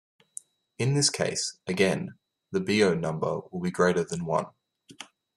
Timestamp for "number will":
2.99-3.61